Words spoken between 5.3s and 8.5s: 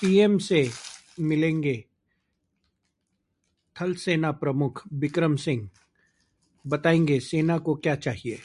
सिंह, बताएंगे सेना को क्या चाहिए